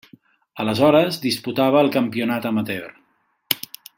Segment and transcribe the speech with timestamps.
[0.63, 2.91] Aleshores disputava el campionat amateur.